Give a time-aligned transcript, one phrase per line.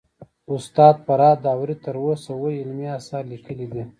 [0.55, 3.81] استاد فرهاد داوري تر اوسه اوه علمي اثار ليکلي دي